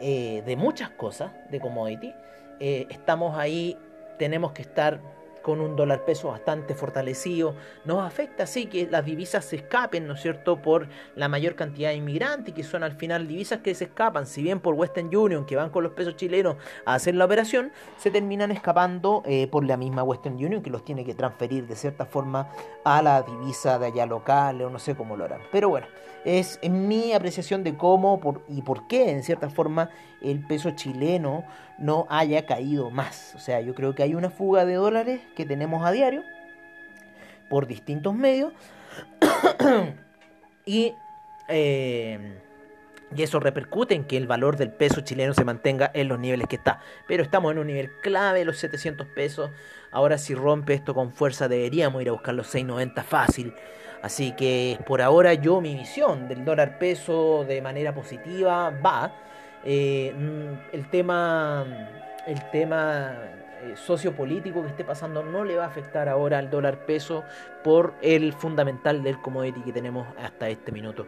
eh, 0.00 0.42
de 0.44 0.56
muchas 0.56 0.90
cosas, 0.90 1.32
de 1.50 1.60
commodities, 1.60 2.14
eh, 2.60 2.86
estamos 2.90 3.38
ahí, 3.38 3.76
tenemos 4.18 4.52
que 4.52 4.62
estar 4.62 5.00
con 5.48 5.62
un 5.62 5.76
dólar 5.76 6.04
peso 6.04 6.28
bastante 6.28 6.74
fortalecido, 6.74 7.54
nos 7.86 8.06
afecta 8.06 8.42
así 8.42 8.66
que 8.66 8.86
las 8.86 9.02
divisas 9.02 9.46
se 9.46 9.56
escapen, 9.56 10.06
¿no 10.06 10.12
es 10.12 10.20
cierto?, 10.20 10.60
por 10.60 10.88
la 11.16 11.26
mayor 11.26 11.54
cantidad 11.54 11.88
de 11.88 11.96
inmigrantes, 11.96 12.52
que 12.52 12.62
son 12.62 12.82
al 12.82 12.92
final 12.92 13.26
divisas 13.26 13.60
que 13.60 13.74
se 13.74 13.84
escapan, 13.84 14.26
si 14.26 14.42
bien 14.42 14.60
por 14.60 14.74
Western 14.74 15.08
Union, 15.16 15.46
que 15.46 15.56
van 15.56 15.70
con 15.70 15.84
los 15.84 15.92
pesos 15.92 16.16
chilenos 16.16 16.56
a 16.84 16.92
hacer 16.92 17.14
la 17.14 17.24
operación, 17.24 17.72
se 17.96 18.10
terminan 18.10 18.50
escapando 18.50 19.22
eh, 19.24 19.46
por 19.46 19.64
la 19.64 19.78
misma 19.78 20.02
Western 20.02 20.34
Union, 20.34 20.60
que 20.60 20.68
los 20.68 20.84
tiene 20.84 21.02
que 21.02 21.14
transferir 21.14 21.66
de 21.66 21.76
cierta 21.76 22.04
forma 22.04 22.50
a 22.84 23.00
la 23.00 23.22
divisa 23.22 23.78
de 23.78 23.86
allá 23.86 24.04
local, 24.04 24.60
o 24.60 24.68
no 24.68 24.78
sé 24.78 24.94
cómo 24.96 25.16
lo 25.16 25.24
harán. 25.24 25.40
Pero 25.50 25.70
bueno, 25.70 25.86
es 26.26 26.58
en 26.60 26.88
mi 26.88 27.14
apreciación 27.14 27.64
de 27.64 27.74
cómo 27.74 28.20
por, 28.20 28.42
y 28.48 28.60
por 28.60 28.86
qué, 28.86 29.12
en 29.12 29.22
cierta 29.22 29.48
forma, 29.48 29.88
el 30.22 30.44
peso 30.46 30.72
chileno 30.72 31.44
no 31.78 32.06
haya 32.10 32.46
caído 32.46 32.90
más. 32.90 33.34
O 33.34 33.38
sea, 33.38 33.60
yo 33.60 33.74
creo 33.74 33.94
que 33.94 34.02
hay 34.02 34.14
una 34.14 34.30
fuga 34.30 34.64
de 34.64 34.74
dólares 34.74 35.20
que 35.36 35.46
tenemos 35.46 35.86
a 35.86 35.92
diario 35.92 36.22
por 37.48 37.66
distintos 37.66 38.14
medios 38.14 38.52
y, 40.66 40.94
eh, 41.48 42.38
y 43.16 43.22
eso 43.22 43.40
repercute 43.40 43.94
en 43.94 44.04
que 44.04 44.16
el 44.16 44.26
valor 44.26 44.56
del 44.56 44.70
peso 44.70 45.00
chileno 45.00 45.32
se 45.32 45.44
mantenga 45.44 45.90
en 45.94 46.08
los 46.08 46.18
niveles 46.18 46.46
que 46.48 46.56
está. 46.56 46.80
Pero 47.06 47.22
estamos 47.22 47.52
en 47.52 47.58
un 47.58 47.68
nivel 47.68 47.90
clave, 48.02 48.44
los 48.44 48.58
700 48.58 49.06
pesos. 49.08 49.50
Ahora 49.90 50.18
si 50.18 50.34
rompe 50.34 50.74
esto 50.74 50.94
con 50.94 51.12
fuerza 51.12 51.48
deberíamos 51.48 52.02
ir 52.02 52.08
a 52.08 52.12
buscar 52.12 52.34
los 52.34 52.48
690 52.48 53.02
fácil. 53.04 53.54
Así 54.02 54.32
que 54.32 54.78
por 54.86 55.02
ahora 55.02 55.34
yo 55.34 55.60
mi 55.60 55.74
visión 55.74 56.28
del 56.28 56.44
dólar 56.44 56.78
peso 56.78 57.44
de 57.48 57.62
manera 57.62 57.94
positiva 57.94 58.70
va. 58.70 59.12
Eh, 59.64 60.14
mm, 60.16 60.74
el 60.74 60.90
tema, 60.90 61.66
el 62.26 62.50
tema 62.50 63.12
eh, 63.62 63.74
sociopolítico 63.76 64.62
que 64.62 64.68
esté 64.68 64.84
pasando 64.84 65.22
no 65.22 65.44
le 65.44 65.56
va 65.56 65.64
a 65.64 65.68
afectar 65.68 66.08
ahora 66.08 66.38
al 66.38 66.50
dólar 66.50 66.86
peso 66.86 67.24
por 67.64 67.94
el 68.02 68.32
fundamental 68.32 69.02
del 69.02 69.20
commodity 69.20 69.60
que 69.62 69.72
tenemos 69.72 70.06
hasta 70.18 70.48
este 70.48 70.70
minuto. 70.70 71.06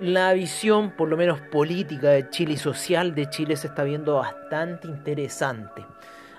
La 0.00 0.32
visión, 0.32 0.90
por 0.90 1.08
lo 1.08 1.16
menos 1.16 1.40
política 1.40 2.10
de 2.10 2.28
Chile 2.30 2.54
y 2.54 2.56
social 2.56 3.14
de 3.14 3.30
Chile 3.30 3.56
se 3.56 3.68
está 3.68 3.82
viendo 3.82 4.16
bastante 4.16 4.88
interesante. 4.88 5.84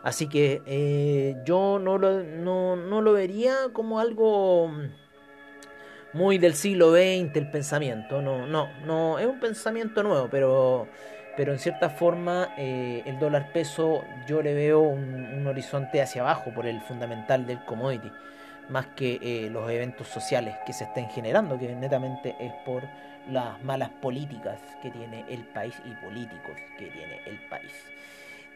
Así 0.04 0.28
que 0.28 0.62
eh, 0.66 1.36
yo 1.44 1.80
no 1.80 1.98
lo, 1.98 2.24
no, 2.24 2.76
no 2.76 3.02
lo 3.02 3.14
vería 3.14 3.56
como 3.74 4.00
algo 4.00 4.72
muy 6.14 6.38
del 6.38 6.54
siglo 6.54 6.92
XX 6.92 7.36
el 7.36 7.52
pensamiento. 7.52 8.22
No, 8.22 8.48
no, 8.48 8.70
no, 8.86 9.20
es 9.20 9.28
un 9.28 9.40
pensamiento 9.40 10.04
nuevo, 10.04 10.28
pero 10.30 10.88
pero 11.38 11.54
en 11.54 11.60
cierta 11.60 11.92
forma 11.92 12.56
eh, 12.58 13.04
el 13.06 13.20
dólar 13.20 13.54
peso 13.54 14.04
yo 14.28 14.42
le 14.42 14.56
veo 14.56 14.82
un, 14.82 15.46
horizonte 15.46 16.02
hacia 16.02 16.24
abajo 16.24 16.52
por 16.54 16.66
el 16.66 16.82
fundamental 16.82 17.46
del 17.46 17.64
commodity, 17.64 18.12
más 18.70 18.88
que 18.88 19.20
eh, 19.22 19.50
los 19.50 19.70
eventos 19.70 20.08
sociales 20.08 20.58
que 20.66 20.74
se 20.74 20.86
estén 20.86 21.08
generando, 21.10 21.58
que 21.58 21.74
netamente 21.74 22.36
es 22.40 22.52
por 22.66 22.84
las 23.30 23.64
malas 23.64 23.92
políticas 24.02 24.60
que 24.82 24.90
tiene 24.90 25.26
el 25.30 25.46
país 25.46 25.76
y 25.86 25.92
políticos 26.04 26.58
que 26.78 26.88
tiene 26.88 27.22
el 27.28 27.40
país. 27.50 27.72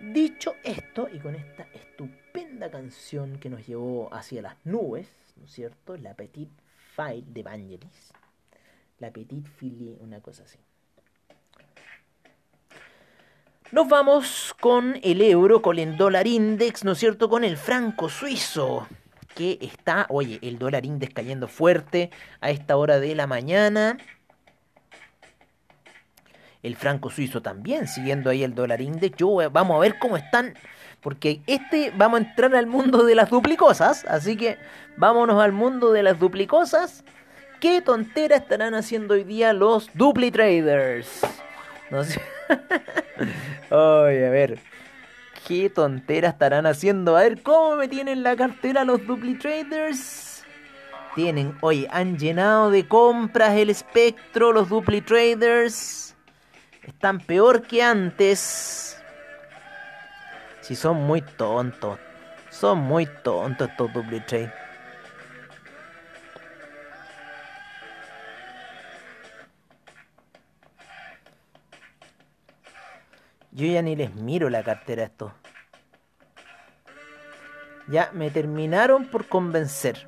Dicho 0.02 0.56
esto, 0.64 1.08
y 1.14 1.20
con 1.20 1.36
esta 1.36 1.68
estupenda 1.74 2.72
canción 2.72 3.38
que 3.38 3.52
nos 3.52 3.66
llevó 3.68 4.12
hacia 4.12 4.42
las 4.42 4.56
nubes, 4.66 5.08
¿no 5.38 5.46
es 5.46 5.52
cierto? 5.52 5.96
La 5.98 6.16
Petite 6.16 6.52
File 6.96 7.26
de 7.28 7.44
Vangelis. 7.44 8.12
La 8.98 9.12
Petite 9.12 9.48
Fille, 9.48 9.98
una 10.02 10.20
cosa 10.20 10.44
así. 10.44 10.58
Nos 13.72 13.88
vamos 13.88 14.54
con 14.60 15.00
el 15.02 15.22
euro, 15.22 15.62
con 15.62 15.80
el 15.80 15.96
dólar 15.96 16.28
index, 16.28 16.84
¿no 16.84 16.92
es 16.92 16.98
cierto? 16.98 17.30
Con 17.30 17.46
el 17.46 17.56
franco 17.56 18.10
suizo, 18.10 18.86
que 19.34 19.58
está, 19.62 20.08
oye, 20.10 20.40
el 20.42 20.60
dólar 20.60 20.86
index 20.86 21.14
cayendo 21.14 21.48
fuerte 21.48 22.12
a 22.42 22.50
esta 22.50 22.76
hora 22.76 23.00
de 23.00 23.16
la 23.16 23.28
mañana. 23.28 23.98
El 26.62 26.76
franco 26.76 27.10
suizo 27.10 27.42
también, 27.42 27.88
siguiendo 27.88 28.30
ahí 28.30 28.44
el 28.44 28.54
dólar 28.56 28.82
index. 28.82 29.16
Yo, 29.16 29.38
vamos 29.50 29.78
a 29.78 29.80
ver 29.80 29.98
cómo 30.00 30.18
están, 30.18 30.54
porque 31.00 31.40
este, 31.48 31.94
vamos 31.96 32.20
a 32.20 32.24
entrar 32.26 32.54
al 32.54 32.68
mundo 32.68 33.06
de 33.06 33.16
las 33.16 33.30
duplicosas, 33.30 34.04
así 34.04 34.36
que 34.36 34.58
vámonos 34.98 35.42
al 35.42 35.54
mundo 35.54 35.94
de 35.94 36.04
las 36.04 36.20
duplicosas. 36.20 37.06
¿Qué 37.62 37.80
tontera 37.80 38.36
estarán 38.36 38.76
haciendo 38.76 39.14
hoy 39.14 39.24
día 39.24 39.54
los 39.54 39.90
dupli 39.94 40.30
traders? 40.30 41.22
No 41.90 42.04
sé. 42.04 42.20
Oye, 43.70 44.28
a 44.28 44.30
ver. 44.30 44.60
¿Qué 45.48 45.70
tontera 45.70 46.30
estarán 46.30 46.66
haciendo? 46.66 47.18
A 47.18 47.22
ver, 47.22 47.42
¿cómo 47.42 47.76
me 47.76 47.88
tienen 47.88 48.24
la 48.24 48.36
cartera 48.36 48.86
los 48.86 49.06
Dupli 49.06 49.36
Traders? 49.36 50.44
Tienen, 51.16 51.58
oye, 51.62 51.88
han 51.92 52.18
llenado 52.18 52.72
de 52.72 52.88
compras 52.88 53.54
el 53.56 53.70
espectro 53.70 54.54
los 54.54 54.70
Dupli 54.70 55.02
Traders. 55.02 56.16
Están 56.84 57.20
peor 57.20 57.64
que 57.64 57.84
antes. 57.84 59.02
Si 60.62 60.76
son 60.76 60.98
muy 60.98 61.22
tontos. 61.22 62.00
Son 62.50 62.78
muy 62.80 63.08
tontos 63.24 63.70
estos 63.70 63.92
Dupli 63.94 64.22
Yo 73.52 73.68
ya 73.68 73.82
ni 73.82 73.96
les 73.96 74.16
miro 74.16 74.50
la 74.50 74.64
cartera 74.64 75.04
a 75.04 75.06
esto. 75.06 75.34
Ya 77.88 78.10
me 78.14 78.30
terminaron 78.30 79.06
por 79.06 79.28
convencer. 79.28 80.08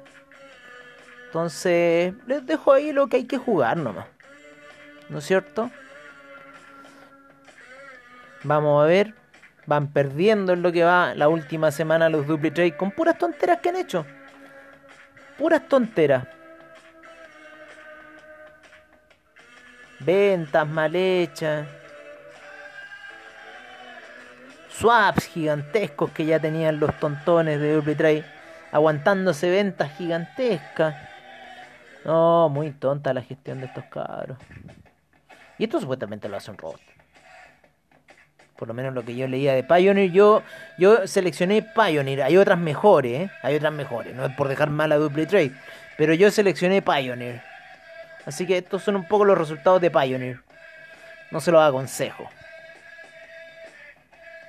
Entonces, 1.26 2.14
les 2.26 2.46
dejo 2.46 2.72
ahí 2.72 2.94
lo 2.94 3.08
que 3.08 3.18
hay 3.18 3.26
que 3.26 3.38
jugar 3.38 3.76
nomás. 3.76 4.08
¿No 5.10 5.18
es 5.18 5.26
cierto? 5.26 5.70
Vamos 8.44 8.82
a 8.82 8.88
ver. 8.88 9.14
Van 9.66 9.92
perdiendo 9.92 10.54
en 10.54 10.62
lo 10.62 10.72
que 10.72 10.84
va 10.84 11.14
la 11.16 11.28
última 11.28 11.72
semana 11.72 12.10
los 12.10 12.28
dupli 12.28 12.52
trade 12.52 12.78
con 12.78 12.92
puras 12.92 13.18
tonteras 13.18 13.60
que 13.60 13.70
han 13.70 13.78
hecho. 13.78 14.06
Puras 15.38 15.68
tonteras. 15.68 16.28
Ventas 20.00 20.68
mal 20.68 20.96
hechas 20.96 21.66
swaps 24.84 25.28
gigantescos 25.28 26.12
que 26.12 26.26
ya 26.26 26.42
tenían 26.42 26.78
los 26.78 27.00
tontones 27.00 27.58
de 27.58 27.96
Trade 27.96 28.26
aguantándose 28.70 29.50
ventas 29.50 29.96
gigantescas. 29.98 30.94
No, 32.04 32.50
muy 32.50 32.72
tonta 32.72 33.14
la 33.14 33.22
gestión 33.22 33.62
de 33.62 33.68
estos 33.68 33.86
cabros. 33.86 34.38
Y 35.58 35.64
esto 35.64 35.80
supuestamente 35.80 36.28
lo 36.28 36.36
hace 36.36 36.52
un 36.52 36.58
robot. 36.58 36.82
Por 38.58 38.68
lo 38.68 38.74
menos 38.74 38.94
lo 38.94 39.06
que 39.06 39.16
yo 39.16 39.26
leía 39.26 39.54
de 39.54 39.64
Pioneer, 39.64 40.12
yo, 40.12 40.44
yo 40.78 41.08
seleccioné 41.08 41.62
Pioneer. 41.62 42.24
Hay 42.24 42.36
otras 42.36 42.60
mejores, 42.60 43.22
¿eh? 43.22 43.32
Hay 43.42 43.56
otras 43.56 43.72
mejores. 43.72 44.14
No 44.14 44.26
es 44.26 44.36
por 44.36 44.50
dejar 44.50 44.70
mal 44.70 44.92
a 44.92 44.98
Trade. 44.98 45.54
Pero 45.98 46.14
yo 46.14 46.30
seleccioné 46.30 46.82
Pioneer. 46.82 47.42
Así 48.26 48.46
que 48.46 48.58
estos 48.58 48.84
son 48.84 48.98
un 48.98 49.08
poco 49.08 49.24
los 49.24 49.38
resultados 49.38 49.80
de 49.80 49.90
Pioneer. 49.90 50.42
No 51.32 51.40
se 51.40 51.54
los 51.54 51.62
aconsejo. 51.62 52.30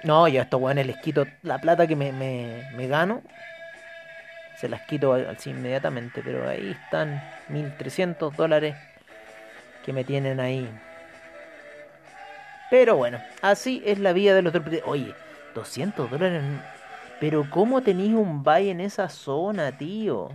No, 0.04 0.28
yo 0.28 0.40
a 0.40 0.44
estos 0.44 0.60
weones 0.60 0.86
les 0.86 0.98
quito 0.98 1.26
la 1.42 1.58
plata 1.58 1.86
que 1.86 1.96
me, 1.96 2.12
me, 2.12 2.86
gano. 2.86 3.22
Se 4.58 4.68
las 4.68 4.82
quito 4.82 5.14
así 5.14 5.50
inmediatamente. 5.50 6.20
Pero 6.22 6.46
ahí 6.46 6.72
están 6.72 7.22
1300 7.48 8.36
dólares 8.36 8.76
que 9.84 9.94
me 9.94 10.04
tienen 10.04 10.40
ahí. 10.40 10.70
Pero 12.70 12.96
bueno, 12.96 13.18
así 13.40 13.82
es 13.86 13.98
la 13.98 14.12
vida 14.12 14.34
de 14.34 14.42
los 14.42 14.54
Oye, 14.84 15.14
200 15.54 16.10
dólares. 16.10 16.42
Pero 17.18 17.48
¿cómo 17.48 17.80
tenéis 17.82 18.12
un 18.12 18.42
buy 18.42 18.68
en 18.68 18.80
esa 18.80 19.08
zona, 19.08 19.72
tío? 19.78 20.28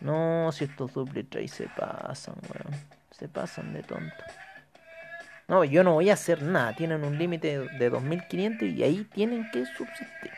No, 0.00 0.50
si 0.52 0.64
estos 0.64 0.94
double 0.94 1.24
trades 1.24 1.52
se 1.52 1.68
pasan, 1.68 2.36
weón. 2.48 2.80
Se 3.10 3.28
pasan 3.28 3.74
de 3.74 3.82
tonto. 3.82 4.24
No, 5.52 5.64
yo 5.64 5.84
no 5.84 5.92
voy 5.92 6.08
a 6.08 6.14
hacer 6.14 6.40
nada. 6.40 6.72
Tienen 6.72 7.04
un 7.04 7.18
límite 7.18 7.58
de 7.58 7.92
2.500 7.92 8.74
y 8.74 8.84
ahí 8.84 9.06
tienen 9.12 9.50
que 9.50 9.66
subsistir. 9.66 10.32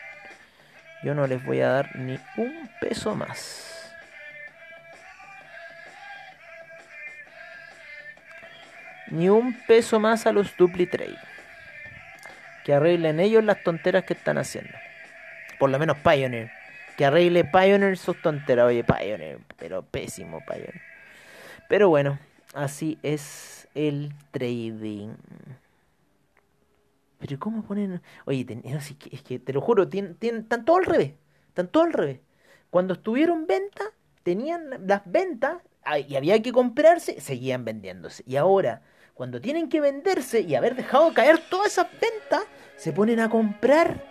Yo 1.03 1.15
no 1.15 1.25
les 1.25 1.41
voy 1.45 1.61
a 1.61 1.69
dar 1.69 1.95
ni 1.95 2.19
un 2.35 2.69
peso 2.81 3.15
más. 3.15 3.95
Ni 9.07 9.29
un 9.29 9.57
peso 9.65 10.01
más 10.01 10.27
a 10.27 10.33
los 10.33 10.57
dupli 10.57 10.85
trade. 10.85 11.17
Que 12.65 12.73
arreglen 12.73 13.21
ellos 13.21 13.41
las 13.41 13.63
tonteras 13.63 14.03
que 14.03 14.15
están 14.15 14.37
haciendo. 14.37 14.77
Por 15.57 15.69
lo 15.69 15.79
menos 15.79 15.95
Pioneer. 15.99 16.51
Que 16.97 17.05
arregle 17.05 17.45
Pioneer 17.45 17.95
sus 17.97 18.21
tonteras. 18.21 18.65
Oye, 18.65 18.83
Pioneer. 18.83 19.37
Pero 19.57 19.81
pésimo 19.81 20.43
Pioneer. 20.45 20.81
Pero 21.69 21.87
bueno, 21.87 22.19
así 22.55 22.97
es 23.03 23.67
el 23.75 24.13
trading. 24.31 25.09
Pero 27.19 27.39
¿cómo 27.39 27.63
ponen...? 27.63 28.01
Oye, 28.25 28.45
es 29.11 29.21
que 29.21 29.39
te 29.39 29.53
lo 29.53 29.61
juro, 29.61 29.87
tienen, 29.87 30.17
están 30.21 30.65
todo 30.65 30.77
al 30.77 30.85
revés. 30.85 31.13
Están 31.49 31.69
al 31.73 31.93
revés. 31.93 32.19
Cuando 32.69 32.95
estuvieron 32.95 33.41
en 33.41 33.47
venta, 33.47 33.83
tenían 34.23 34.87
las 34.87 35.01
ventas 35.05 35.57
y 36.07 36.15
había 36.15 36.41
que 36.41 36.51
comprarse, 36.51 37.21
seguían 37.21 37.63
vendiéndose. 37.63 38.23
Y 38.25 38.35
ahora, 38.35 38.81
cuando 39.13 39.39
tienen 39.39 39.69
que 39.69 39.79
venderse 39.79 40.41
y 40.41 40.55
haber 40.55 40.75
dejado 40.75 41.13
caer 41.13 41.39
todas 41.49 41.67
esas 41.67 41.87
ventas, 41.91 42.43
se 42.75 42.91
ponen 42.91 43.19
a 43.19 43.29
comprar 43.29 44.03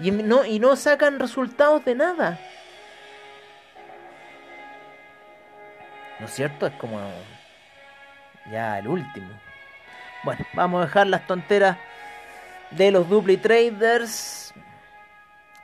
y 0.00 0.10
no, 0.10 0.44
y 0.44 0.58
no 0.58 0.76
sacan 0.76 1.18
resultados 1.18 1.84
de 1.84 1.94
nada. 1.94 2.38
¿No 6.20 6.26
es 6.26 6.32
cierto? 6.32 6.66
Es 6.66 6.74
como 6.74 7.00
ya 8.50 8.78
el 8.78 8.88
último. 8.88 9.28
Bueno, 10.24 10.44
vamos 10.54 10.82
a 10.82 10.86
dejar 10.86 11.06
las 11.06 11.26
tonteras 11.26 11.76
de 12.70 12.90
los 12.90 13.08
dupli 13.08 13.36
traders. 13.36 14.54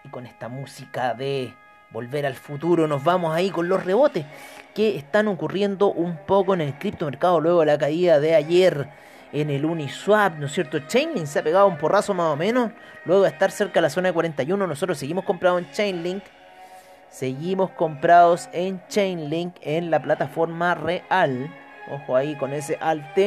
Y 0.05 0.09
con 0.09 0.27
esta 0.27 0.49
música 0.49 1.15
de 1.15 1.55
volver 1.91 2.27
al 2.27 2.35
futuro 2.35 2.87
nos 2.87 3.03
vamos 3.03 3.35
ahí 3.35 3.51
con 3.51 3.69
los 3.69 3.85
rebotes 3.85 4.27
que 4.75 4.97
están 4.97 5.27
ocurriendo 5.29 5.91
un 5.91 6.17
poco 6.27 6.55
en 6.55 6.61
el 6.61 6.75
criptomercado 6.79 7.41
luego 7.41 7.61
de 7.61 7.67
la 7.67 7.79
caída 7.79 8.21
de 8.21 8.35
ayer 8.35 8.89
en 9.33 9.51
el 9.51 9.65
Uniswap, 9.65 10.39
¿no 10.39 10.47
es 10.47 10.53
cierto? 10.53 10.79
Chainlink 10.81 11.27
se 11.27 11.39
ha 11.39 11.43
pegado 11.43 11.67
un 11.67 11.77
porrazo 11.77 12.15
más 12.15 12.33
o 12.33 12.37
menos. 12.37 12.73
Luego 13.05 13.23
de 13.23 13.29
estar 13.29 13.51
cerca 13.51 13.75
de 13.75 13.83
la 13.83 13.91
zona 13.91 14.09
de 14.09 14.15
41, 14.15 14.67
nosotros 14.67 14.99
seguimos 14.99 15.25
comprados 15.25 15.61
en 15.61 15.71
Chainlink. 15.71 16.25
Seguimos 17.11 17.71
comprados 17.71 18.49
en 18.53 18.81
Chainlink 18.89 19.57
en 19.63 19.91
la 19.91 20.01
plataforma 20.01 20.75
real. 20.75 21.51
Ojo 21.91 22.17
ahí 22.17 22.35
con 22.37 22.53
ese 22.53 22.77
alt. 22.81 23.19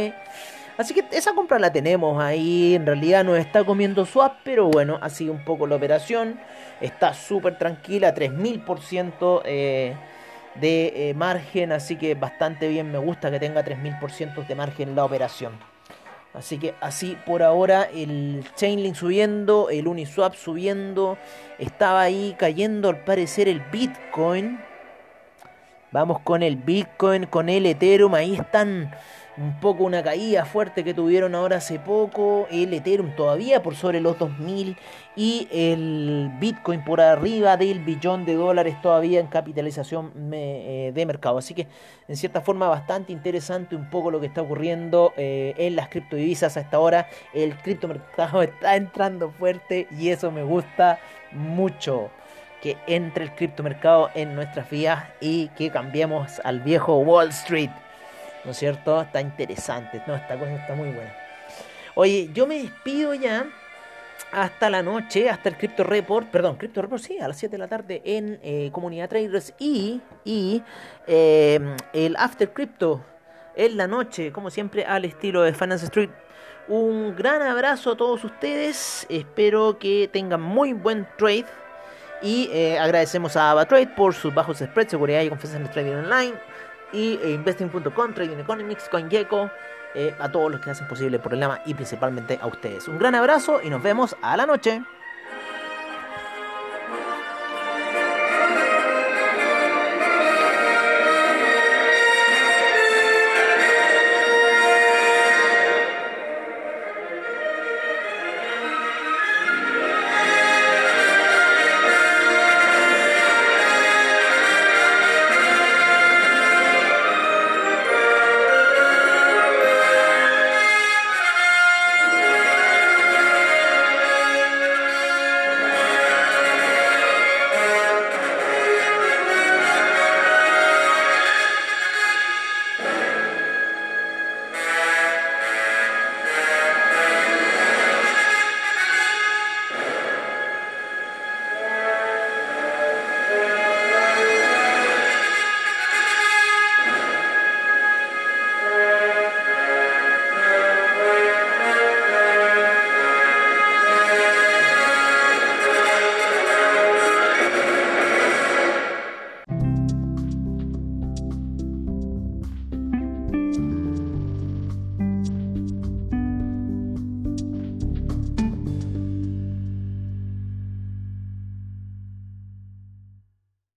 Así 0.78 0.93
que 0.93 1.06
esa 1.12 1.34
compra 1.34 1.60
la 1.60 1.71
tenemos 1.71 2.21
ahí. 2.21 2.76
En 2.76 2.86
realidad 2.86 3.24
no 3.24 3.36
está 3.36 3.63
comiendo 3.63 4.06
swap, 4.06 4.38
pero 4.43 4.67
bueno, 4.67 4.97
ha 5.02 5.10
sido 5.10 5.34
un 5.34 5.43
poco 5.43 5.67
la 5.67 5.76
operación. 5.76 6.39
Está 6.80 7.13
súper 7.13 7.58
tranquila, 7.58 8.15
3000% 8.15 9.41
eh, 9.45 9.95
de 10.56 11.10
eh, 11.10 11.13
margen. 11.13 11.71
Así 11.71 11.97
que 11.97 12.15
bastante 12.15 12.67
bien. 12.67 12.91
Me 12.91 12.97
gusta 12.97 13.30
que 13.30 13.39
tenga 13.39 13.63
3000% 13.63 14.47
de 14.47 14.56
margen 14.56 14.95
la 14.95 15.06
operación. 15.06 15.54
Así 16.34 16.58
que 16.58 16.74
así 16.80 17.17
por 17.26 17.43
ahora 17.43 17.89
el 17.93 18.45
Chainlink 18.56 18.95
subiendo, 18.95 19.69
el 19.69 19.88
Uniswap 19.88 20.34
subiendo. 20.36 21.17
Estaba 21.60 22.02
ahí 22.02 22.36
cayendo 22.39 22.89
al 22.89 23.04
parecer 23.04 23.50
el 23.50 23.60
Bitcoin. 23.71 24.60
Vamos 25.91 26.21
con 26.21 26.41
el 26.41 26.56
Bitcoin, 26.56 27.25
con 27.25 27.49
el 27.49 27.65
Ethereum. 27.65 28.13
Ahí 28.13 28.36
están 28.36 28.91
un 29.36 29.60
poco 29.60 29.84
una 29.84 30.01
caída 30.01 30.45
fuerte 30.45 30.86
que 30.86 30.93
tuvieron 30.93 31.36
ahora 31.36 31.58
hace 31.58 31.80
poco. 31.80 32.47
El 32.49 32.73
Ethereum 32.73 33.13
todavía 33.13 33.62
por 33.62 33.75
sobre 33.75 33.99
los 33.99 34.17
2000 34.17 34.77
y 35.17 35.49
el 35.51 36.32
Bitcoin 36.39 36.86
por 36.86 37.01
arriba 37.01 37.58
del 37.58 37.82
billón 37.82 38.23
de 38.23 38.36
dólares 38.36 38.82
todavía 38.82 39.19
en 39.19 39.27
capitalización 39.27 40.13
eh, 40.32 40.93
de 40.95 41.06
mercado. 41.06 41.39
Así 41.39 41.54
que 41.54 41.67
en 42.08 42.15
cierta 42.15 42.39
forma 42.39 42.69
bastante 42.69 43.12
interesante 43.12 43.75
un 43.75 43.89
poco 43.89 44.12
lo 44.12 44.21
que 44.21 44.27
está 44.27 44.41
ocurriendo 44.41 45.12
eh, 45.17 45.54
en 45.58 45.75
las 45.75 45.89
criptodivisas 45.89 46.56
hasta 46.56 46.77
ahora. 46.77 47.10
El 47.34 47.58
criptomercado 47.58 48.41
está 48.43 48.77
entrando 48.77 49.30
fuerte 49.32 49.89
y 49.99 50.08
eso 50.08 50.32
me 50.32 50.43
gusta 50.43 50.99
mucho 51.34 52.12
que 52.62 52.78
entre 52.88 53.26
el 53.26 53.36
criptomercado 53.36 54.10
en 54.13 54.36
nuestras 54.36 54.69
vidas 54.69 55.06
y 55.19 55.47
que 55.50 55.71
cambiemos 55.71 56.39
al 56.43 56.60
viejo 56.60 57.00
Wall 57.00 57.30
Street. 57.30 57.71
¿No 58.45 58.52
es 58.52 58.58
cierto? 58.58 59.02
Está 59.02 59.21
interesante. 59.21 60.02
No, 60.08 60.15
esta 60.15 60.38
cosa 60.38 60.56
está 60.56 60.76
muy 60.76 60.89
buena. 60.89 61.13
Oye, 61.95 62.30
yo 62.34 62.47
me 62.47 62.62
despido 62.62 63.13
ya 63.13 63.45
hasta 64.32 64.69
la 64.69 64.82
noche, 64.82 65.30
hasta 65.30 65.50
el 65.50 65.58
Crypto 65.58 65.84
Report, 65.84 66.28
perdón, 66.28 66.56
Crypto 66.56 66.82
Report 66.82 67.02
sí, 67.02 67.19
a 67.19 67.28
las 67.28 67.38
7 67.38 67.52
de 67.52 67.58
la 67.58 67.67
tarde 67.67 68.02
en 68.06 68.39
eh, 68.43 68.69
Comunidad 68.71 69.10
Traders 69.10 69.54
y, 69.60 70.02
y 70.24 70.63
em, 71.08 71.76
el 71.91 72.15
After 72.15 72.52
Crypto 72.54 73.04
en 73.56 73.76
la 73.76 73.88
noche, 73.88 74.32
como 74.32 74.50
siempre, 74.50 74.86
al 74.86 75.04
estilo 75.04 75.41
de 75.41 75.54
Finance 75.54 75.86
Street. 75.86 76.10
Un 76.69 77.15
gran 77.15 77.41
abrazo 77.41 77.91
a 77.91 77.97
todos 77.97 78.24
ustedes, 78.24 79.06
espero 79.10 79.78
que 79.78 80.10
tengan 80.12 80.41
muy 80.41 80.71
buen 80.74 81.08
trade 81.17 81.45
y 82.21 82.49
eh, 82.51 82.77
agradecemos 82.79 83.36
a 83.36 83.51
AvaTrade 83.51 83.88
por 83.88 84.13
sus 84.13 84.34
bajos 84.34 84.60
spreads, 84.60 84.91
seguridad 84.91 85.21
y 85.21 85.29
confianza 85.29 85.57
en 85.57 85.63
el 85.63 85.71
trading 85.71 85.95
online. 85.95 86.34
Y 86.93 87.19
eh, 87.23 87.31
investing.com, 87.31 88.13
Trading 88.13 88.38
Economics, 88.38 88.89
CoinGecko, 88.89 89.49
eh, 89.95 90.13
a 90.19 90.29
todos 90.29 90.51
los 90.51 90.62
que 90.62 90.69
hacen 90.69 90.88
posible 90.88 91.17
el 91.17 91.21
programa 91.21 91.62
y 91.65 91.73
principalmente 91.73 92.38
a 92.41 92.47
ustedes. 92.47 92.88
Un 92.88 92.97
gran 92.97 93.15
abrazo 93.15 93.62
y 93.63 93.69
nos 93.69 93.81
vemos 93.81 94.15
a 94.21 94.36
la 94.38 94.45
noche. 94.45 94.84